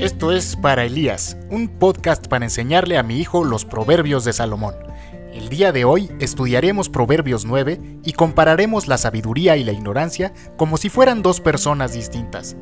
[0.00, 4.74] Esto es Para Elías, un podcast para enseñarle a mi hijo los proverbios de Salomón.
[5.32, 10.76] El día de hoy estudiaremos Proverbios 9 y compararemos la sabiduría y la ignorancia como
[10.76, 12.56] si fueran dos personas distintas.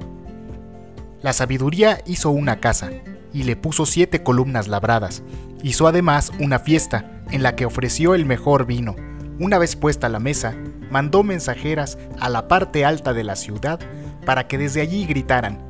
[1.23, 2.91] La sabiduría hizo una casa
[3.33, 5.25] y le puso siete columnas labradas.
[5.61, 8.95] Hizo además una fiesta en la que ofreció el mejor vino.
[9.41, 10.55] Una vez puesta la mesa,
[10.89, 13.81] mandó mensajeras a la parte alta de la ciudad
[14.25, 15.64] para que desde allí gritaran,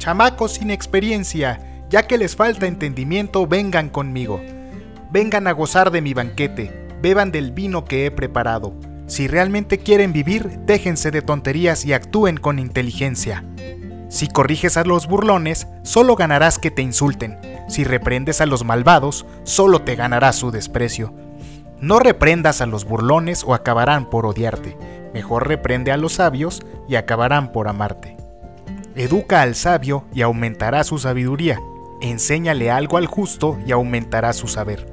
[0.00, 4.40] Chamacos sin experiencia, ya que les falta entendimiento, vengan conmigo.
[5.12, 8.72] Vengan a gozar de mi banquete, beban del vino que he preparado.
[9.08, 13.44] Si realmente quieren vivir, déjense de tonterías y actúen con inteligencia.
[14.08, 17.38] Si corriges a los burlones, solo ganarás que te insulten.
[17.68, 21.12] Si reprendes a los malvados, solo te ganarás su desprecio.
[21.78, 24.78] No reprendas a los burlones o acabarán por odiarte.
[25.12, 28.19] Mejor reprende a los sabios y acabarán por amarte.
[28.96, 31.60] Educa al sabio y aumentará su sabiduría.
[32.00, 34.86] Enséñale algo al justo y aumentará su saber.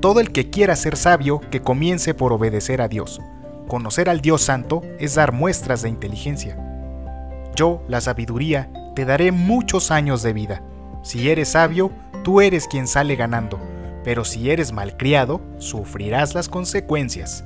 [0.00, 3.20] Todo el que quiera ser sabio, que comience por obedecer a Dios.
[3.66, 6.56] Conocer al Dios Santo es dar muestras de inteligencia.
[7.56, 10.62] Yo, la sabiduría, te daré muchos años de vida.
[11.02, 11.90] Si eres sabio,
[12.22, 13.58] tú eres quien sale ganando,
[14.04, 17.44] pero si eres malcriado, sufrirás las consecuencias.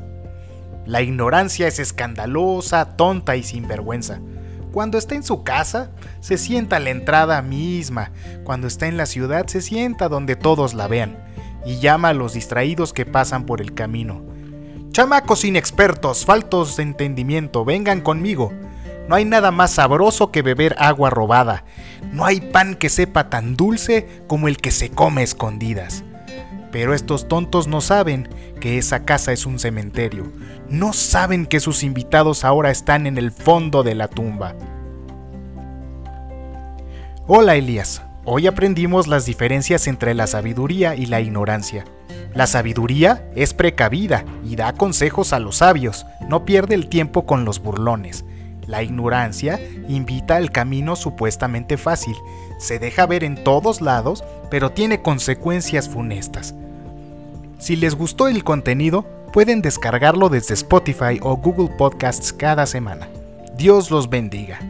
[0.84, 4.20] La ignorancia es escandalosa, tonta y sinvergüenza.
[4.72, 5.90] Cuando está en su casa,
[6.20, 8.12] se sienta a la entrada misma.
[8.44, 11.18] Cuando está en la ciudad, se sienta donde todos la vean.
[11.64, 14.22] Y llama a los distraídos que pasan por el camino.
[14.92, 18.52] Chamacos inexpertos, faltos de entendimiento, vengan conmigo.
[19.08, 21.64] No hay nada más sabroso que beber agua robada.
[22.12, 26.04] No hay pan que sepa tan dulce como el que se come escondidas.
[26.72, 28.28] Pero estos tontos no saben
[28.60, 30.32] que esa casa es un cementerio.
[30.68, 34.54] No saben que sus invitados ahora están en el fondo de la tumba.
[37.26, 41.84] Hola Elías, hoy aprendimos las diferencias entre la sabiduría y la ignorancia.
[42.34, 47.44] La sabiduría es precavida y da consejos a los sabios, no pierde el tiempo con
[47.44, 48.24] los burlones.
[48.70, 49.58] La ignorancia
[49.88, 52.14] invita al camino supuestamente fácil,
[52.60, 56.54] se deja ver en todos lados, pero tiene consecuencias funestas.
[57.58, 63.08] Si les gustó el contenido, pueden descargarlo desde Spotify o Google Podcasts cada semana.
[63.56, 64.60] Dios los bendiga.